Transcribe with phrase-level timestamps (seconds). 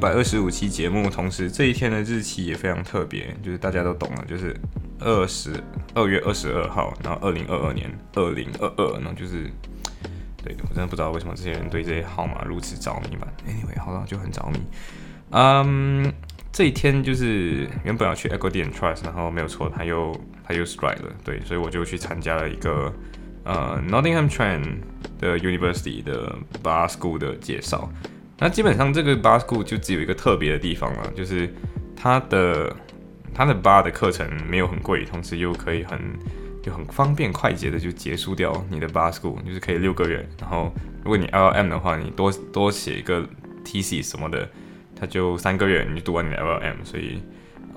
[0.00, 4.54] 百二十五期节目，同时这一天的日期也非常特别，就是大家都懂了，就是
[5.00, 5.52] 二十
[5.92, 9.50] 二月二十二号，然后二零二二年二零二二，然后就是，
[10.44, 13.26] 对我真的不知道为什么这些人对这些号码如此着迷吧。
[13.44, 14.60] Anyway，好了，就很着迷。
[15.30, 16.12] 嗯，
[16.52, 20.14] 这一天就是原本要去 Echo 店 Trust，然后没有错，他又
[20.46, 22.92] 他又 strike 了，对，所以我就去参加了一个
[23.42, 24.76] 呃 Nottingham Trent
[25.18, 27.90] 的 University 的 Bar School 的介绍。
[28.38, 31.52] 那基本上这个 bar school 就只有一个特别的地方了，就是
[31.96, 32.74] 它的
[33.34, 35.98] 它的 bar 的课程没有很贵，同时又可以很
[36.62, 40.24] 就很方便快捷的就结束掉你的 bar school，就是可以六个月。
[40.40, 40.72] 然后
[41.02, 43.26] 如果你 LLM 的话，你多多写一个
[43.64, 44.48] T C 什么的，
[44.94, 46.84] 它就三个月你就读完你的 LLM，。
[46.84, 47.20] 所以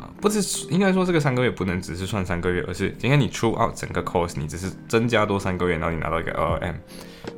[0.02, 6.76] 啊，不是应该说这个三个月不能只是算三个月，而是今天你出 out 整个 course，你只是增加多三个月，然后你拿到一个 R M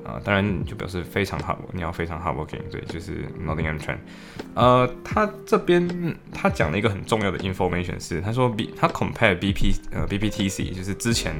[0.05, 4.01] 啊，当然就表示非常 hard，你要非常 hard working，对，就是 Nottingham t r e n d
[4.53, 11.35] 呃，他这边他讲了一个很重要的 information 是，他说 B 他 compare B P 呃 B P T C 就是之前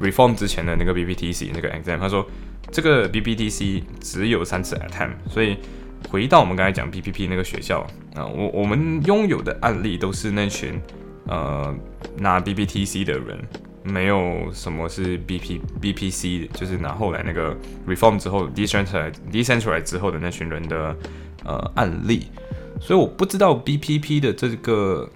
[0.00, 2.24] reform 之前的那个 B P T C 那个 exam，他说
[2.70, 5.58] 这个 B P T C 只有三次 attempt，所以。
[6.08, 7.80] 回到我们刚才讲 BPP 那个学校
[8.14, 10.80] 啊，我我们拥有的案例都是那群
[11.26, 11.74] 呃
[12.18, 13.38] 拿 BPTC 的人。
[13.84, 20.94] 没有什么是 B P B P C，就是拿后来那个 reform 之后 decentralize decentralize 之后的那群人的
[21.44, 22.26] 呃案例，
[22.82, 25.08] 所以我不知道 B P P 的这个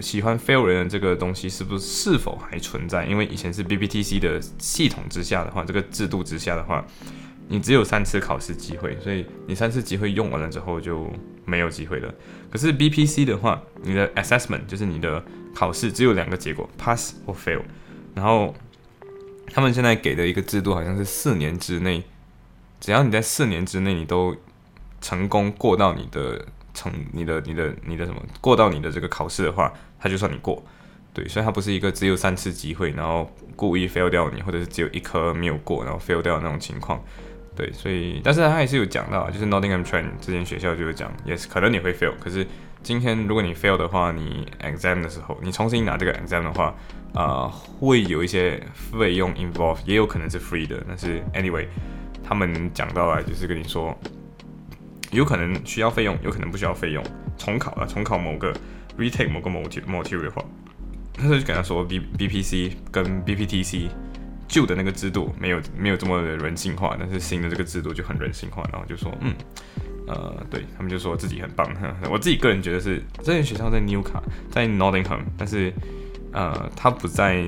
[0.00, 3.04] 喜欢 fail 人的这个东西是不是是否还存在？
[3.06, 6.84] 因为以前是 B P T C 的系统之下的话，这个制度之下的话，
[7.52, 11.06] 你只有三次考试机会，所以你三次机会用完了之后就
[11.44, 12.10] 没有机会了。
[12.50, 15.22] 可是 B P C 的话，你的 assessment 就是你的
[15.54, 17.60] 考试只有两个结果，pass 或 fail。
[18.14, 18.54] 然后
[19.48, 22.02] 他们现在给的一个制度好像是四年之内，
[22.80, 24.34] 只要你在四年之内你都
[25.02, 26.42] 成功过到你的
[26.72, 29.70] 成你的你的你的什么过到你的这个考试的话，
[30.00, 30.64] 他就算你过。
[31.12, 37.04] 对，所以它不是一个只有三次机会，然后故意 fail 掉你，或者是只有一科没有过，然后 fail 掉那种情况。
[37.54, 42.46] 对，所以但是他还是有讲到，就是 Nottingham Trent 这间学校就有讲也是可能你会 fail，可是
[42.82, 46.74] 今天如果你 fail 的话，你 exam 的时候你重新拿这个 exam 的话。
[47.14, 47.46] 啊，
[47.78, 50.82] 会有一些费用 involve，也有可能是 free 的。
[50.88, 51.66] 但是 anyway，
[52.24, 53.94] 他们讲到了，就是跟你说，
[55.10, 57.04] 有可能需要费用，有可能不需要费用。
[57.36, 58.50] 重考了，重考某个
[58.96, 60.42] retake 某个 module 的话，
[61.12, 63.90] 他就跟他说 B BPC 跟 BPTC
[64.52, 68.62] 旧的那个制度没有没有这么的人性化，但是新的这个制度就很人性化。
[68.70, 69.34] 然后就说，嗯，
[70.06, 71.68] 呃，对他们就说自己很棒。
[72.10, 75.72] 我自己个人觉得是这间学校在 New 卡，在 Nottingham，但是。
[76.34, 77.46] 呃，他不在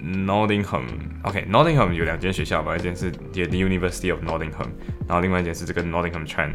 [0.00, 0.84] Nottingham。
[1.24, 4.68] OK，Nottingham 有两间学校吧，一间是 The University of Nottingham，
[5.08, 6.52] 然后另外一间是这个 Nottingham Trent。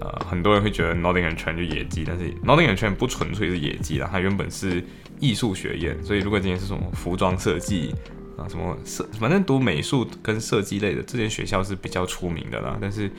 [0.00, 4.82] 呃，很多人会觉得 Nottingham Trent 就野鸡，但是 Nottingham Trent 不纯粹是野鸡啦，它原本是
[5.20, 7.94] 艺术学院，所以如果今天是什么服装设计
[8.38, 12.78] 啊，什么设，反正读美术跟设计类的，这间学校是比较出名的啦。
[12.80, 13.10] 但是，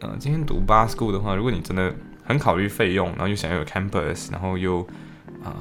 [0.00, 4.86] 呃，今天读 b a School 的话，如果你真的很考虑费用，然后又想要有 campus，然后又
[5.42, 5.56] 啊。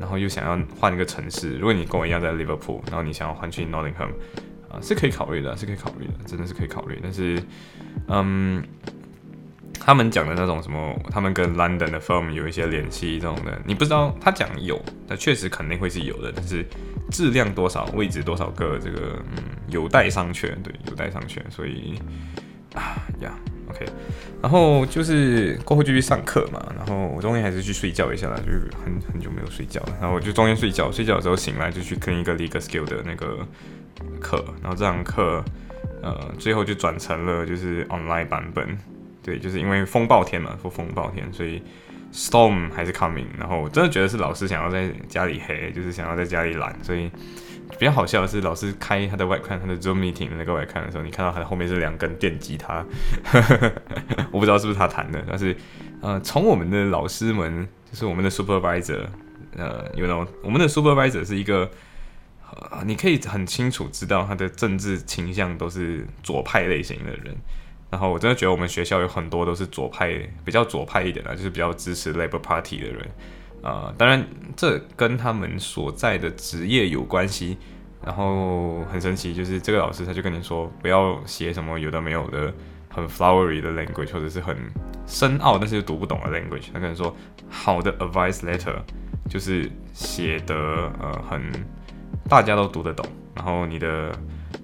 [0.00, 4.08] 然后又想要换一个城市，如果你跟我一样在 Liverpool，然后你想要换去 Nottingham，
[4.68, 6.98] 啊，是可以考虑的，是可以考虑的，真的是可以考虑。
[7.00, 7.42] 但是，
[8.08, 8.62] 嗯，
[9.80, 16.66] 他们讲的那种什么，他们跟 London 的 firm 有一些联系这种的，你不知道他讲有，那确实肯定会是有的，但是
[17.10, 21.38] 质量多少，位置多少个，这个嗯，有待商榷，对，有待商榷。
[21.50, 21.94] 所以
[22.74, 23.32] 啊呀。
[23.66, 23.86] OK，
[24.42, 33.38] 然后就是过后就去上课嘛，然后我中间还是去睡觉一下啦，就是很很久没有睡觉了，然后我就中间睡觉，睡觉的时候醒来就去跟一个 Legal Skill 的那个
[34.20, 35.42] 课，然后这堂课
[36.02, 38.78] 呃最后就转成了就是 online 版本，
[39.22, 41.62] 对，就是因为风暴天嘛，说风暴天，所以
[42.14, 47.10] storm 还是 coming，然后我真的觉得是老师想要在家里黑，就是想要在家里懒，所以。
[47.76, 52.84] 比较好笑的是，老师开他的外看，他的 Zoom meeting 那个外看的时候，你看到他的后面是两根电吉他，
[54.30, 55.56] 我不知道是不是他弹的，但是
[56.00, 59.00] 呃，从我们的老师们，就是我们的 supervisor，
[59.56, 61.68] 呃，you know，我们的 supervisor 是一个，
[62.84, 67.34] 你可以很清楚知道他的政治倾向都是左派类型的人，
[67.94, 70.12] 然后我真的觉得我们学校有很多都是左派，
[70.44, 73.08] 比较左派一点的，就是比较支持 Labour Party 的人。
[73.62, 74.26] 啊，当然
[74.56, 77.56] 这跟他们所在的职业有关系。
[78.04, 82.52] 然后很神奇，就是这个老师他就跟你说，不要写什么有的没有的
[82.90, 84.54] 很 flowery 的 language，或者是很
[85.06, 86.66] 深奥但是又读不懂的 language。
[86.72, 87.16] 他可能说，
[87.48, 88.74] 好的 advice letter
[89.30, 90.54] 就是写的
[91.00, 91.40] 呃很
[92.28, 94.12] 大家都读得懂，然后你的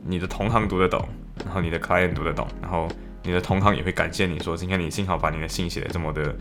[0.05, 1.09] 你的同行读得懂，
[1.43, 2.87] 然后你的 client 读得懂，然后
[3.23, 6.35] 你的同行也会感谢你说，今天你幸好把你的信写的这么的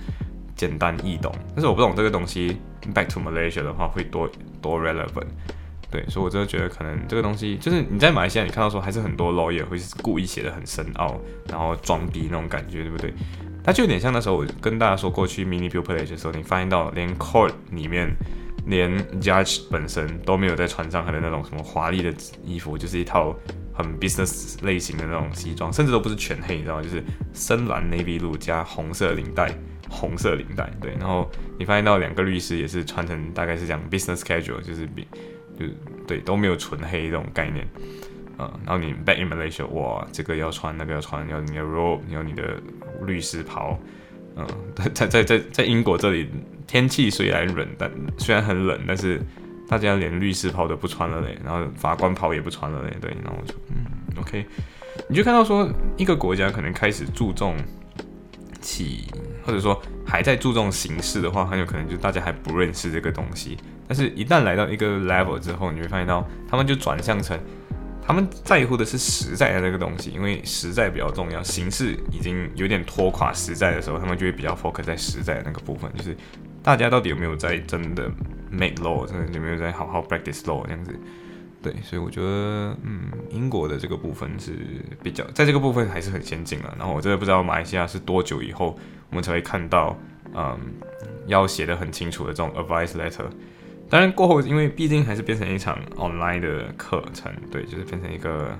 [0.55, 1.33] 简单易懂。
[1.55, 2.57] 但是我不懂这个东西
[2.93, 4.29] ，back to Malaysia 的话会多
[4.61, 5.27] 多 relevant。
[5.91, 13.11] 对，所以我真的觉得可能这个东西，就是你在马来西亚你看到说还是很多 lawyer 会故意写的很深奥，然后装逼那种感觉，对不对？
[13.63, 18.07] 它就有点像那时候我跟大家说过去 mini bill play 的时候，你发现到连 court 里面
[18.67, 23.35] 连 judge 本身都没有在穿上他的那种什么华丽的衣服，就是一套
[23.83, 26.83] 很 business 类型的那种西装，甚至都不是全黑，你知道吗？
[26.83, 27.03] 就是
[27.33, 29.51] 深蓝 navy blue 加红色领带，
[29.89, 30.91] 红色领带，对。
[30.99, 35.07] 然后你发现到两个律师也是穿成大概是讲 business casual，就是比。
[35.59, 35.65] 就
[36.07, 37.67] 对都没有纯黑这种概念，
[38.37, 42.55] 嗯，然后你 back in Malaysia，哇，这个要穿，那个要穿，要你的 robe，要你的
[43.05, 43.77] 律师袍，
[44.37, 44.47] 嗯，
[44.93, 46.29] 在在在在英国这里，
[46.65, 49.19] 天气虽然冷，但虽然很冷，但是
[49.69, 53.85] 大家连律师袍都不穿了嘞，然后法官袍也不穿了嘞，对，然后我就嗯
[54.19, 54.45] ，OK，
[55.07, 57.55] 你就看到说一个国家可能开始注重
[58.59, 59.05] 起，
[59.45, 63.57] 或者说还在注重形式的话，很有可能就大家还不认识这个东西。
[63.87, 67.39] 但是，一旦来到一个 level 之后，你会发现到他们就转向成
[68.05, 71.41] 他们在乎的是实在的这个东西，因为实在比较重要。
[71.43, 76.15] 形式已经有点拖垮实在的时候，他们就会比较 focus 在实在的那个部分，就是
[76.61, 78.11] 大家到底有没有在真的
[78.51, 80.97] make law，真的有没有在好好 practice law 这样子。
[81.61, 84.53] 对，所以我觉得，嗯，英国的这个部分是
[85.03, 86.73] 比较在这个部分还是很先进了。
[86.77, 88.77] 然后我真的不知道马来西亚是多久以后
[89.09, 89.97] 我们才会看到，
[90.33, 90.57] 嗯，
[91.27, 93.25] 要写的很清楚的这种 advice letter。
[93.89, 98.57] 当然过后，因为毕竟还是变成一场 online 的课程，对，就是变成一个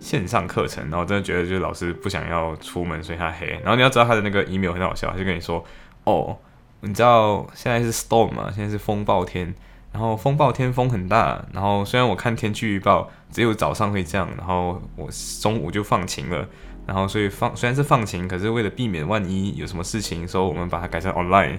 [0.00, 0.82] 线上课程。
[0.90, 3.46] 然后真的觉得就是老师不想要出门，所以他黑。
[3.62, 5.64] 然后你要知道他的那个 email 很好笑，他就跟你说
[6.04, 6.36] ：“哦，
[6.84, 8.50] 你知道现在是 storm 嘛？
[8.54, 9.54] 现在是风暴天。
[9.92, 11.44] 然后风暴天风很大。
[11.52, 15.08] 然后虽然我看天气预报只有早上会这样，然后我
[15.40, 16.48] 中午就放晴了。
[16.86, 21.58] 然后所以放虽然是放晴，可是为了避免万一有什么事情，所以我们把它改成 online。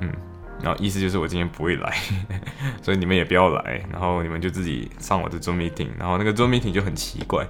[0.00, 0.10] 嗯。”
[0.62, 1.94] 然后意思就是我今天不会来，
[2.80, 7.44] 所以你们也不要来，然后你们就自己上我的 Zoom meeting，然后那个 Zoom meeting 就很奇怪，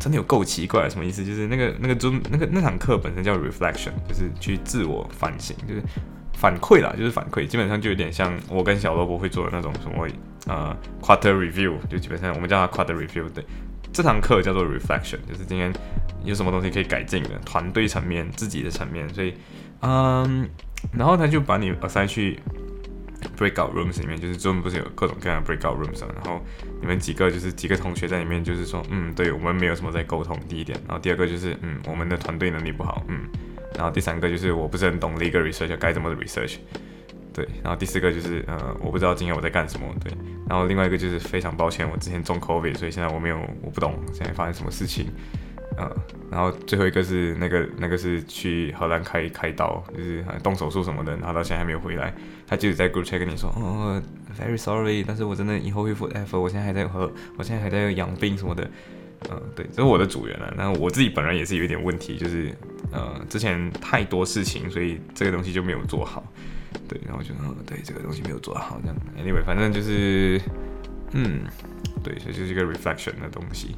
[0.00, 1.24] 真的有够奇怪，什么意思？
[1.24, 5.82] 就是那个那个 Zoom 那个那堂课本身叫 reflection，就是去自我反省，就是
[6.40, 10.06] 反馈啦，就是反馈，基本上就有点像我跟小萝卜会做的那种什么
[10.46, 13.44] 呃 quarter review，就基本上我们叫它 quarter review，对，
[13.92, 15.72] 这堂课叫做 reflection，就是今天
[16.24, 19.34] 有什么东西可以改进的，团队层面、自己的层面，所以
[19.80, 20.48] 嗯。
[20.96, 22.38] 然后他就把你 assign 去
[23.36, 26.40] breakout rooms 里面，就是专门不是有各种各样的 breakout rooms 然后
[26.80, 30.38] 你们几个就是几个同学在里面，就是说，嗯，对我们没有什么在沟通。
[30.48, 33.26] 第一点，然后第二个就是，嗯，我们的团队能力不好，嗯，
[33.74, 36.56] 然后第三个就是我不是很懂 legal research 该怎么 research，
[37.32, 40.12] 对，然后第四个就是，呃，我不知道今天我在干什么，对，
[40.48, 45.06] 然后另外一个就是非常抱歉，我之前中 covid，所以现在我没有，我不懂现在发生什么事情。
[45.80, 45.88] 嗯，
[46.28, 52.12] 然后最后一个是那个那个是去荷兰开开刀，就是动手术什么的，然后到现在还没有回来。
[52.48, 54.02] 他就是在 group chat 跟你说，哦
[54.36, 58.68] ，very sorry，但是我真的以后会复 effort，我现在还在和，我现在还在养病什么的。
[59.30, 60.52] 嗯，对，这是我的组员了。
[60.56, 62.54] 然后我自己本人也是有一点问题，就是
[62.92, 66.24] 呃之前太多事情，所以这个东西就没有做好。
[66.88, 68.96] 对，然后就嗯，对，这个东西没有做好这样。
[69.18, 70.40] Anyway，反正就是
[71.12, 71.42] 嗯，
[72.02, 73.76] 对，所以就是一个 reflection 的东西。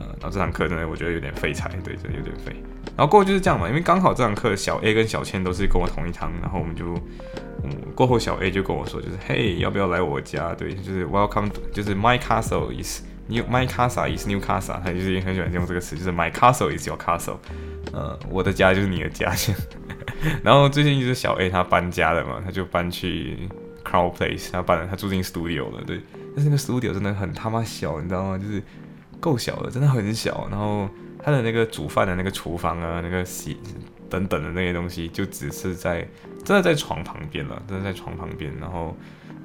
[0.00, 2.54] 嗯，然后这堂课呢，我觉得有点废柴，对，这有点废。
[2.96, 6.94] 然后过后就是这样嘛，因为刚好这堂课小 A 跟小千都是跟我同一堂，然后我们就，
[7.62, 10.54] 嗯，过后小 A 就跟我说，就是嘿，要不要来我家？
[10.54, 17.36] 对，就是 Welcome，就是 My castle is new，My castle is new castle，他就是很喜欢用这个词，就是 My castle is your castle，
[17.92, 19.32] 呃，我的家就是你的家。
[20.42, 23.48] 然后最近就是小 A 他搬家了嘛，他就搬去
[23.84, 26.00] Crown Place，他搬了，他住进 Studio 了，对，
[26.34, 28.36] 但是那个 Studio 真的很他妈小，你知道吗？
[28.36, 28.62] 就是。
[29.20, 30.48] 够小了，真的很小。
[30.50, 30.88] 然后
[31.22, 33.54] 他的那个煮饭的那个厨房啊，那个洗
[34.08, 36.08] 等等的那些东西，就只是在
[36.42, 38.50] 真的在床旁边了，真的在床旁边。
[38.58, 38.96] 然后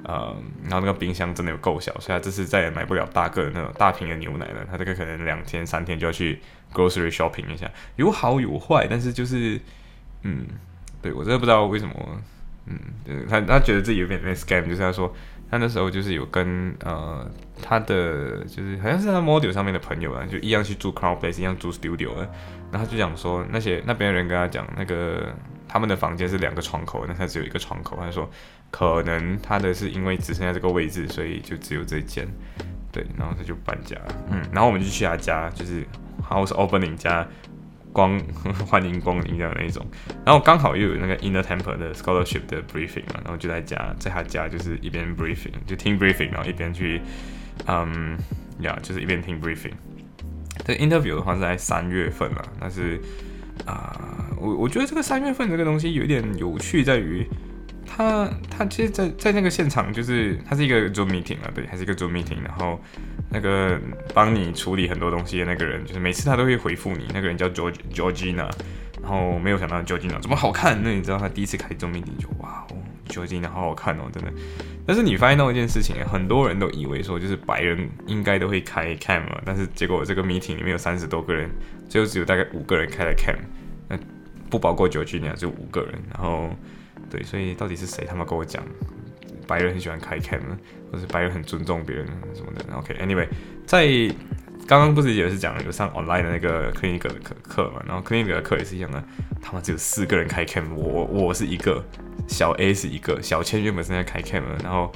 [0.06, 4.64] 呃，然后那个冰箱真的有够小，所以他这次再也买不了大个的那种大瓶的牛奶了。
[4.70, 6.40] 他这个可能两天三天就要去
[6.72, 9.60] grocery shopping 一下，有好有坏，但是就是
[10.22, 10.46] 嗯，
[11.02, 12.22] 对我真的不知道为什么，
[12.66, 15.14] 嗯，他他觉得自己有点点 scam，就是他说。
[15.48, 17.24] 他那时候就是有跟呃
[17.62, 22.28] 他的就是好像是他 model 上面的朋友啊，就一样去住 Crown Place，一样住 studio 的。
[22.72, 25.32] 然后他就讲说，那些那边的人跟他讲，那个
[25.68, 27.96] 他们的房间是两个窗口，那他只有一个窗口。
[28.00, 28.28] 他说，
[28.70, 32.26] 可能他的是因为只剩下这个位置，所以就只有这间。
[32.92, 33.96] 对，然后他就搬家，
[34.30, 35.84] 嗯，然后我们就去他家，就是
[36.26, 37.26] house opening 加
[37.92, 38.18] 光
[38.66, 39.84] 欢迎光临的那一种。
[40.24, 47.02] 然后刚好又有那个 Inner Temple 的 scholarship 的 briefing 嘛，然后就在家，在他家就是一边 briefing 就听 briefing，然后一边去，
[47.66, 48.16] 嗯，
[48.60, 49.74] 呀，就是一边听 briefing。
[50.64, 52.98] 这 interview 的话是在三月份了，但是
[53.66, 57.26] 啊，我我觉得这个三月份这个东西有点有趣，在于
[57.86, 62.80] 他他其实，在在那个现场，就是他是一个 Zoom meeting 啊，对，还是一个 Zoom meeting，然后
[63.30, 63.80] 那个
[64.12, 68.50] 帮你处理很多东西的那个人，就是每次他都会回复你，那个人叫 George Georgina，
[69.00, 72.76] 然后没有想到 Georgina 怎么好看，那你知道他第一次开 Zoom meeting 就哇哦
[73.08, 74.32] ，Georgina 好好看哦，真的。
[74.86, 81.50] 但是你发现到一件事情，很多人都以为说就是白人应该都会开 cam 嘛，但是结果这个 meeting 里面有三十多个人，
[81.88, 83.36] 最后只有大概五个人开了 cam，
[83.88, 83.98] 那
[84.48, 86.50] 不包括 Georgina，就五个人，然后
[87.10, 88.62] 对，所以到底是谁他妈跟我讲，
[89.46, 90.40] 白人很喜欢开 cam，
[90.92, 93.28] 或者白人很尊重别人什么的？OK，Anyway，
[93.66, 93.86] 在
[94.66, 99.02] 刚刚不是也是讲有上 online 的那个 clinic 的课课嘛，然后 clinic 的课也是一样的，
[99.40, 101.84] 他妈只有四个人开 cam，我我是一个。
[102.26, 104.90] 小 A 是一个，小千原本是在开 cam 然后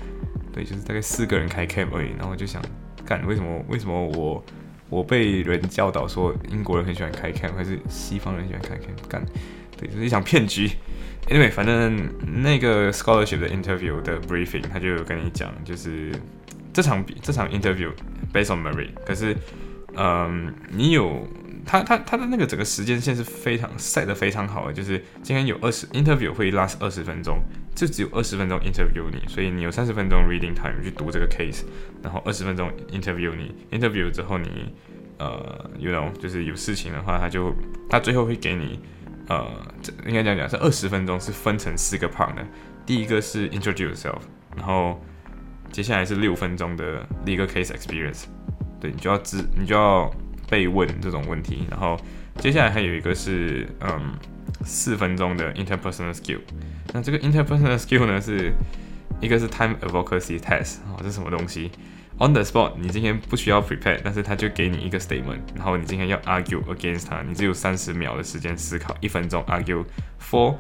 [0.53, 2.61] 对，就是大概四个人开 cam 而已，然后我就想，
[3.07, 4.45] 干为什么为什么我
[4.89, 9.09] 我被人教导说英国人很喜欢开 cam，还是西方人喜欢开 cam？
[9.09, 9.25] 干，
[9.81, 10.69] 对，就是一场骗局。
[11.29, 12.09] Anyway，反正
[12.43, 16.13] 那个 scholarship 的 interview 的 briefing，他就跟你讲，就是
[16.73, 17.91] 这场比这场 interview
[18.33, 19.35] based on merit，可是，
[19.97, 21.27] 嗯，你有。
[21.67, 27.39] 他他他的那个整个时间线是非常 set 的非常好的，就是今天有二十 interview 会 last 二十分钟，
[27.77, 31.63] 就只有二十分钟 interview 你，所以你有三十分钟 reading time 去读这个 case，
[32.03, 34.75] 然后二十分钟 interview 你，interview 之后你
[35.19, 37.55] 呃 you know 就是有事情的话，他就
[37.91, 38.81] 他最后会给你
[39.31, 39.47] 呃
[39.81, 42.45] 这应该讲讲是二十分钟是分成四个 part 的，
[42.85, 44.21] 第一个是 introduce yourself，
[44.55, 45.01] 然后
[45.73, 48.25] 接下来是六分钟的 legal case experience，
[48.79, 50.13] 对你就要知你就要。
[50.51, 51.97] 被问这种问题，然后
[52.39, 54.13] 接下来还有一个是嗯
[54.65, 56.41] 四分钟的 interpersonal skill。
[56.93, 58.53] 那这个 interpersonal skill 呢是
[59.21, 61.71] 一个是 time advocacy test 啊，这是什么东西
[62.21, 69.83] ？On the spot，你今天不需要 prepare，但是他就给你一个 statement，然后你今天要 argue against 它，你只有三十秒的时间思考，一分钟 argue
[70.21, 70.55] for，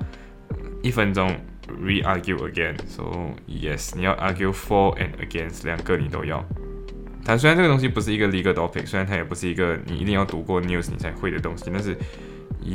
[0.82, 1.28] 一分钟
[1.68, 2.76] re argue again。
[2.86, 6.42] So yes，你要 argue for and against 两个你都要。
[7.22, 11.94] 但虽然这个东西不是一个 legal topic，虽然它也不是一个你一定要读过 news 你才会的东西，但是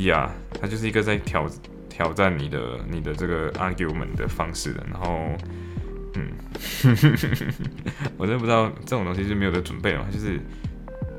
[0.04, 1.50] 呀，它就是一个在挑
[1.88, 4.86] 挑战你的你的这个 argument 的方式的。
[4.88, 5.36] 然后，
[6.16, 6.28] 嗯，
[8.18, 10.06] 我真的不知道这种东西是没有的准备嘛？
[10.10, 10.40] 就是，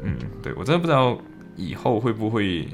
[0.03, 1.17] 嗯，对我真的不知道
[1.55, 2.67] 以后会不会，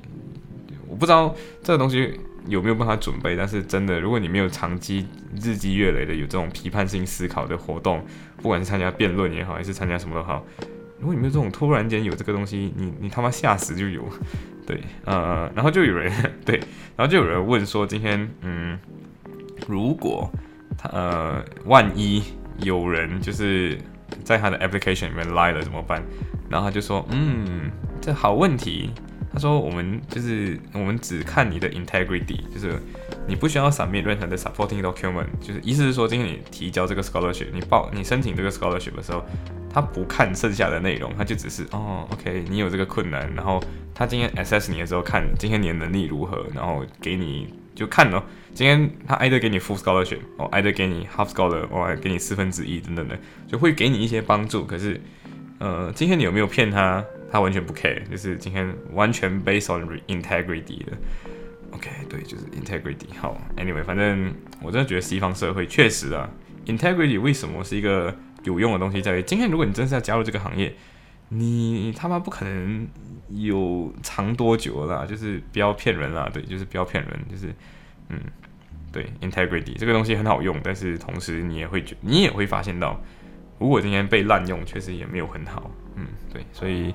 [0.88, 2.20] 我不知道这个东西。
[2.50, 3.38] 有没有办法准备？
[3.38, 5.08] 但是真的，如果你没有长期
[5.42, 10.46] 日积月累的有这种批判性思考的活动，不管是参加辩论也好，还是参加什么都好，
[11.00, 14.06] 如果你没有这种突然间有这个东西，你你他妈吓死就有。
[14.68, 16.12] 对，呃，然后就有人
[16.44, 16.58] 对，
[16.98, 18.78] 然后就有人问说，今天嗯，
[19.66, 20.30] 如果
[20.78, 22.24] 他呃，万一
[22.60, 23.78] 有人就是
[24.24, 26.04] 在他的 application 里面 lie 了怎么办？
[26.50, 28.90] 然后他就说，嗯，这好问题。
[29.36, 32.80] 他说：“我们就是我们只看你的 integrity，就是
[33.28, 39.26] 你不需要 submit 任何的 supporting document，就是意思是说，今天你提交这个 scholarship，你报你申请这个 scholarship 的时候，
[39.72, 43.60] 他不看剩下的内容，他就只是哦，OK，你有这个困难，然后
[43.92, 54.66] 他今天 assess 你的时候看今天你的能力如何，然后给你就看哦，今天他 either 给你 full scholarship，哦，either 给你 half scholar，或给你四分之一等等的，就会给你一些帮助。
[54.66, 55.00] 可是，
[55.60, 57.04] 呃，今天你有没有骗他？”
[57.34, 60.92] 他完全不 care，就是今天完全 based on integrity 的。
[61.72, 63.08] OK，对，就是 integrity。
[63.20, 66.30] 好，Anyway，反正我真的觉得西方社会确实啊
[66.68, 70.76] ，integrity 为什么是一个有用的东西，在于今天如果你真是要加入这个行业，
[71.34, 72.88] 你他妈不可能
[73.30, 77.54] 有长多久啦，就是不要骗人啦，对，就是不要骗人，就是
[78.10, 78.20] 嗯，
[78.92, 83.00] 对，integrity 这个东西很好用，但是同时你也会觉，你也会发现到，
[83.60, 85.72] 如果今天被滥用，确实也没有很好。
[85.96, 86.94] 嗯，对，所以，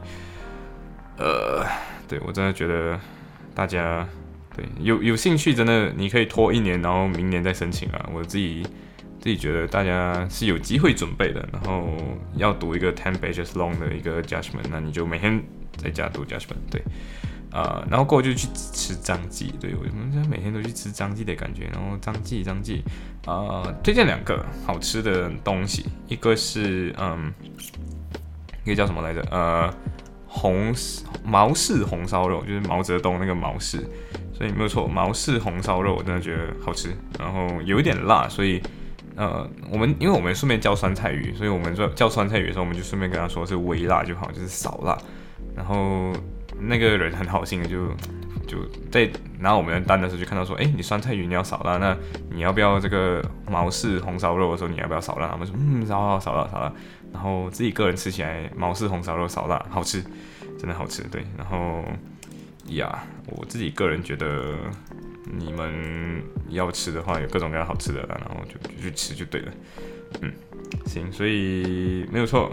[1.16, 1.64] 呃，
[2.08, 2.98] 对我真的觉得
[3.54, 4.06] 大家
[4.54, 8.08] 对有有兴趣，真的你可以拖一年，然后明年再申请啊。
[8.12, 8.66] 我自己
[9.20, 11.88] 自己觉得大家是有机会准备的，然后
[12.36, 15.42] 要读一个 ten pages long 的一个 judgment，那你就每天
[15.76, 16.56] 在家读 judgment。
[16.70, 16.82] 对
[17.50, 21.64] 啊，然后过后就去吃张记，对我们每天都去吃张记的感觉。
[21.72, 22.84] 然后张记张记，
[23.24, 27.32] 啊，推荐两个好吃的东西，一个是嗯，
[28.64, 29.22] 一个叫什么来着？
[29.30, 29.74] 呃，
[30.26, 30.74] 红
[31.24, 33.78] 毛氏红烧肉，就是毛泽东那个毛氏，
[34.34, 38.62] 所以没有错，毛氏红烧肉我真的觉得好吃，然后有一点辣，所以
[39.18, 44.96] 呃，我们因为我们顺便叫酸菜鱼，所以我们说叫酸菜鱼的时候，我们就顺便跟他说是微辣就好，就是少辣，
[45.54, 46.12] 然后。
[46.60, 47.86] 那个人很好心的，就
[48.44, 48.58] 就
[48.90, 49.08] 在
[49.38, 51.96] 拿我们的单的时候就看到说，哎，你酸菜鱼你要少辣，那
[52.30, 55.28] 你要不要这个毛氏红烧肉的时候你要不要少辣？
[55.28, 56.72] 他们说，嗯，少辣少辣少辣。
[57.12, 60.02] 然后自己个人吃起来，毛氏红烧肉少辣，好吃，
[60.58, 61.00] 真的好吃。
[61.04, 61.84] 对，然后
[62.70, 64.56] 呀，我自己个人觉得，
[65.36, 69.52] 你们要吃的话，有各种各样好吃的，然后就就去吃就对了。
[70.22, 70.32] 嗯，
[70.86, 72.52] 行，所以没有错，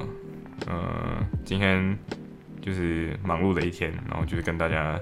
[0.68, 1.98] 呃，今天。
[2.62, 5.00] 就是忙碌的一天，然后就是跟大家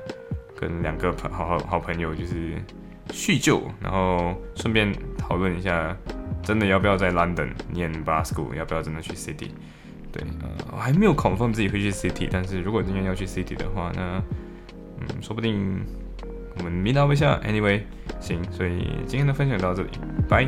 [0.60, 2.62] 跟两个朋好好好朋友就是
[3.14, 5.96] 叙旧，然后顺便讨论一下，
[6.44, 9.48] 真的要不要在 London 念 bar school，要不要真的去 City？
[10.12, 14.22] 对，呃，我还没有 confirm 自己会去 City，但是如果今天要去 City 的话，那
[15.00, 15.80] 嗯，说不定
[16.58, 17.40] 我们 meet up 一下。
[17.46, 17.82] Anyway，
[18.20, 19.90] 行，所以今天的分享到这里，
[20.30, 20.48] 拜。